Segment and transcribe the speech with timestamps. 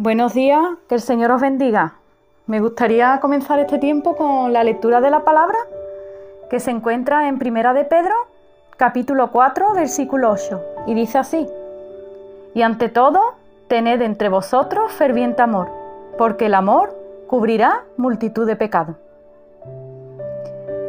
[0.00, 1.94] Buenos días, que el Señor os bendiga.
[2.46, 5.58] Me gustaría comenzar este tiempo con la lectura de la palabra
[6.48, 8.14] que se encuentra en Primera de Pedro,
[8.76, 11.48] capítulo 4, versículo 8, y dice así:
[12.54, 13.34] Y ante todo,
[13.66, 15.68] tened entre vosotros ferviente amor,
[16.16, 16.96] porque el amor
[17.26, 18.96] cubrirá multitud de pecados.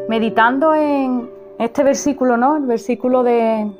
[0.07, 2.57] Meditando en este versículo, ¿no?
[2.57, 3.71] El versículo de,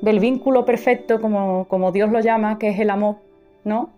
[0.00, 3.16] del vínculo perfecto, como, como Dios lo llama, que es el amor,
[3.64, 3.90] ¿no?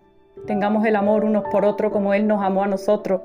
[0.47, 3.21] Tengamos el amor unos por otros como Él nos amó a nosotros.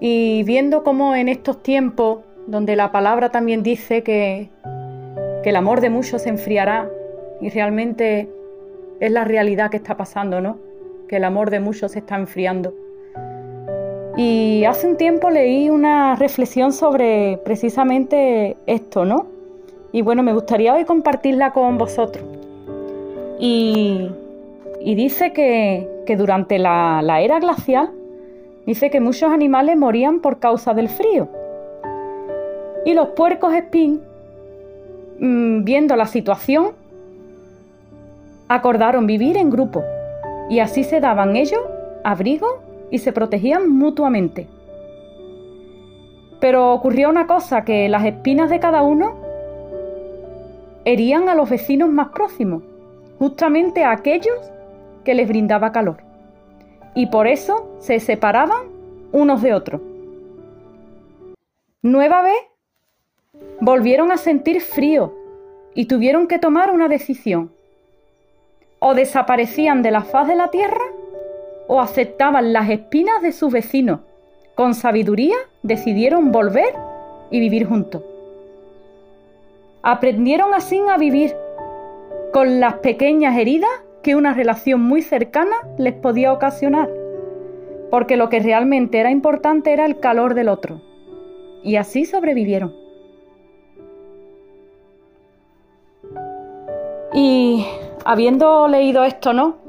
[0.00, 4.50] Y viendo cómo en estos tiempos, donde la palabra también dice que,
[5.42, 6.90] que el amor de muchos se enfriará,
[7.40, 8.28] y realmente
[9.00, 10.58] es la realidad que está pasando, ¿no?
[11.08, 12.74] Que el amor de muchos se está enfriando.
[14.16, 19.33] Y hace un tiempo leí una reflexión sobre precisamente esto, ¿no?
[19.94, 22.24] Y bueno, me gustaría hoy compartirla con vosotros.
[23.38, 24.10] Y,
[24.82, 27.90] dice que, durante la, era glacial,
[28.66, 31.28] dice que muchos animales morían por causa del frío.
[32.84, 34.02] Y los puercos espín,
[35.20, 36.72] mm, viendo la situación,
[38.48, 39.84] acordaron vivir en grupo.
[40.50, 41.60] Y así se daban ellos
[42.02, 42.48] abrigo
[42.90, 44.48] y se protegían mutuamente.
[46.40, 49.22] Pero ocurrió una cosa, que las espinas de cada uno
[50.84, 52.62] herían a los vecinos más próximos,
[53.18, 54.36] justamente a aquellos
[55.04, 55.98] que les brindaba calor.
[56.94, 58.68] Y por eso se separaban
[59.12, 59.80] unos de otros.
[61.82, 62.38] Nueva vez
[63.60, 65.14] volvieron a sentir frío
[65.74, 67.52] y tuvieron que tomar una decisión.
[68.78, 70.84] O desaparecían de la faz de la tierra
[71.66, 74.00] o aceptaban las espinas de sus vecinos.
[74.54, 76.74] Con sabiduría decidieron volver
[77.30, 78.02] y vivir juntos.
[79.84, 81.36] Aprendieron así a vivir
[82.32, 83.70] con las pequeñas heridas
[84.02, 86.90] que una relación muy cercana les podía ocasionar,
[87.90, 90.80] porque lo que realmente era importante era el calor del otro.
[91.62, 92.74] Y así sobrevivieron.
[97.12, 97.64] Y
[98.04, 99.64] habiendo leído esto, ¿no?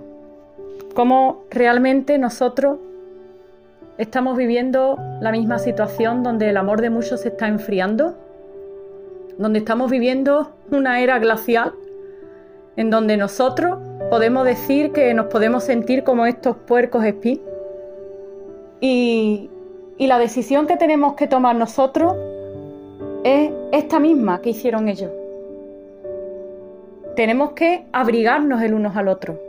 [0.96, 2.80] cómo realmente nosotros
[3.98, 8.18] estamos viviendo la misma situación donde el amor de muchos se está enfriando,
[9.38, 11.74] donde estamos viviendo una era glacial,
[12.76, 13.80] en donde nosotros
[14.10, 17.42] podemos decir que nos podemos sentir como estos puercos espí.
[18.82, 19.50] Y,
[19.98, 22.16] la decisión que tenemos que tomar nosotros
[23.24, 25.12] es esta misma que hicieron ellos.
[27.16, 29.40] Tenemos que abrigarnos el unos al otro.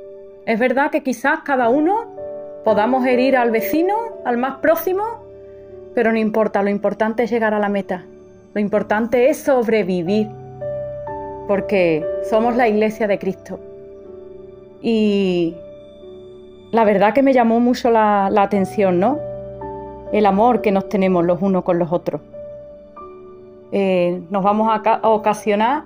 [0.47, 2.14] Es verdad que quizás cada uno
[2.64, 5.03] podamos herir al vecino, al más próximo,
[5.94, 8.06] pero no importa, lo importante es llegar a la meta.
[8.56, 10.31] Lo importante es sobrevivir,
[11.47, 13.61] porque somos la iglesia de Cristo.
[14.81, 15.55] Y
[16.72, 19.19] la verdad que me llamó mucho la, atención, ¿no?
[20.11, 22.22] El amor que nos tenemos los unos con los otros.
[23.72, 25.83] Eh, nos vamos a ocasionar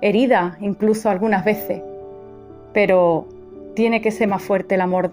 [0.00, 1.80] heridas, incluso algunas veces,
[2.72, 3.28] pero
[3.76, 5.12] tiene que ser más fuerte el amor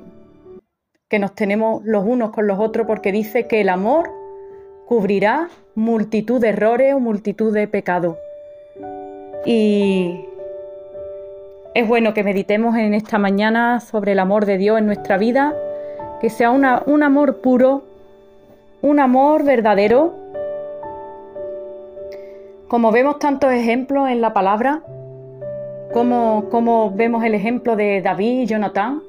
[1.09, 4.16] que nos tenemos los unos con los otros porque dice que el amor
[4.88, 8.18] cubrirá multitud de errores o multitud de pecados.
[9.46, 10.25] Y
[11.74, 15.53] es bueno que meditemos en esta mañana sobre el amor de Dios en nuestra vida,
[16.20, 17.84] que sea un amor puro,
[18.81, 20.16] un amor verdadero.
[22.68, 24.81] Como vemos tantos ejemplos en la palabra,
[25.94, 29.02] cómo, vemos el ejemplo de David y Jonatán,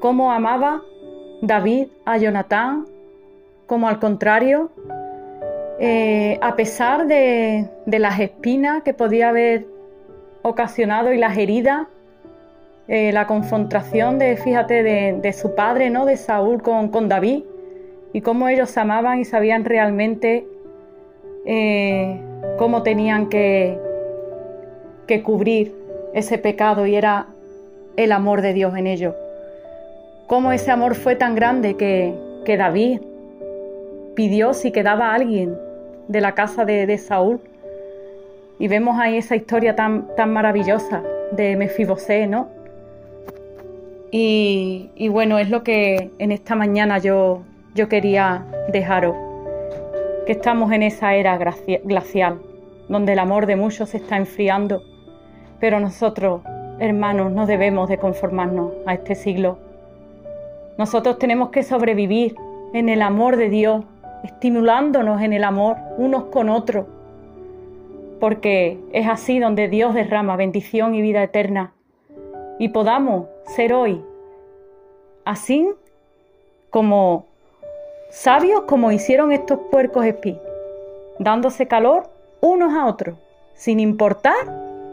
[0.00, 0.82] cómo amaba
[1.42, 2.86] David a Jonatán,
[3.66, 4.70] como al contrario,
[5.78, 9.66] eh, a pesar de, las espinas que podía haber
[10.42, 11.86] ocasionado y las heridas,
[12.88, 16.06] eh, la confrontación de, fíjate, de, su padre, ¿no?
[16.06, 17.42] De Saúl con, con, David,
[18.12, 20.46] y cómo ellos se amaban y sabían realmente
[21.44, 22.20] eh,
[22.58, 23.78] cómo tenían que,
[25.06, 25.74] que cubrir
[26.14, 27.26] ese pecado y era
[27.96, 29.14] el amor de Dios en ello.
[30.28, 32.14] Cómo ese amor fue tan grande que,
[32.44, 33.00] que David
[34.16, 35.56] pidió si quedaba alguien
[36.08, 37.40] de la casa de, Saúl.
[38.58, 42.48] Y vemos ahí esa historia tan, tan maravillosa de Mefibosé, ¿no?
[44.10, 47.42] Y, bueno, es lo que en esta mañana yo,
[47.74, 49.14] yo quería dejaros,
[50.26, 51.38] que estamos en esa era
[51.84, 52.40] glacial,
[52.88, 54.82] donde el amor de muchos se está enfriando
[55.60, 56.42] pero nosotros,
[56.78, 59.58] hermanos, no debemos de conformarnos a este siglo.
[60.78, 62.36] Nosotros tenemos que sobrevivir
[62.74, 63.84] en el amor de Dios,
[64.24, 66.86] estimulándonos en el amor unos con otros,
[68.20, 71.72] porque es así donde Dios derrama bendición y vida eterna
[72.58, 74.02] y podamos ser hoy
[75.26, 75.68] así
[76.70, 77.26] como
[78.10, 80.38] sabios como hicieron estos puercos espí,
[81.18, 82.08] dándose calor
[82.40, 83.18] unos a otros,
[83.54, 84.34] sin importar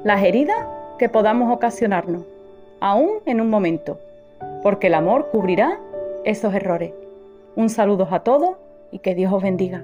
[0.04, 0.58] las heridas
[0.98, 2.24] que podamos ocasionarnos,
[2.80, 4.00] aún en un momento,
[4.64, 5.80] porque el amor cubrirá
[6.26, 6.94] esos errores.
[7.56, 8.58] Un saludo a todos
[8.94, 9.84] y que Dios os bendiga.